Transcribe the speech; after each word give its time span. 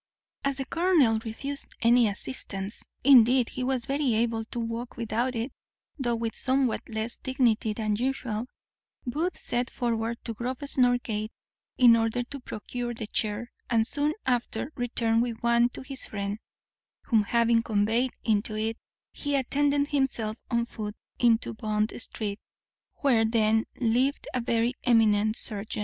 As 0.43 0.57
the 0.57 0.65
colonel 0.65 1.19
refused 1.19 1.75
any 1.83 2.07
assistance 2.07 2.83
(indeed 3.03 3.49
he 3.49 3.63
was 3.63 3.85
very 3.85 4.15
able 4.15 4.45
to 4.45 4.59
walk 4.59 4.97
without 4.97 5.35
it, 5.35 5.51
though 5.99 6.15
with 6.15 6.35
somewhat 6.35 6.81
less 6.89 7.19
dignity 7.19 7.71
than 7.73 7.95
usual), 7.95 8.47
Booth 9.05 9.37
set 9.37 9.69
forward 9.69 10.17
to 10.25 10.33
Grosvenor 10.33 10.97
gate, 10.97 11.31
in 11.77 11.95
order 11.95 12.23
to 12.23 12.39
procure 12.39 12.95
the 12.95 13.05
chair, 13.05 13.51
and 13.69 13.85
soon 13.85 14.15
after 14.25 14.71
returned 14.75 15.21
with 15.21 15.37
one 15.41 15.69
to 15.69 15.81
his 15.83 16.07
friend; 16.07 16.39
whom 17.03 17.21
having 17.21 17.61
conveyed 17.61 18.09
into 18.23 18.57
it, 18.57 18.77
he 19.13 19.35
attended 19.35 19.89
himself 19.89 20.35
on 20.49 20.65
foot 20.65 20.95
into 21.19 21.53
Bond 21.53 21.93
street, 22.01 22.39
where 23.01 23.23
then 23.23 23.65
lived 23.79 24.27
a 24.33 24.41
very 24.41 24.73
eminent 24.83 25.35
surgeon. 25.35 25.79